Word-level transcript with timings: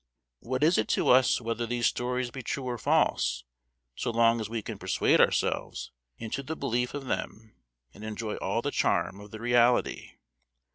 What 0.39 0.63
is 0.63 0.79
it 0.79 0.87
to 0.97 1.09
us 1.09 1.39
whether 1.39 1.67
these 1.67 1.85
stories 1.85 2.31
be 2.31 2.41
true 2.41 2.63
or 2.63 2.79
false, 2.79 3.43
so 3.95 4.09
long 4.09 4.41
as 4.41 4.49
we 4.49 4.63
can 4.63 4.79
persuade 4.79 5.21
ourselves 5.21 5.91
into 6.17 6.41
the 6.41 6.55
belief 6.55 6.95
of 6.95 7.05
them 7.05 7.53
and 7.93 8.03
enjoy 8.03 8.37
all 8.37 8.63
the 8.63 8.71
charm 8.71 9.19
of 9.19 9.29
the 9.29 9.39
reality? 9.39 10.13